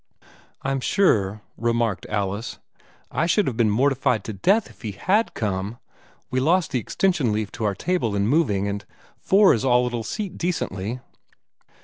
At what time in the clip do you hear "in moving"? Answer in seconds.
8.15-8.67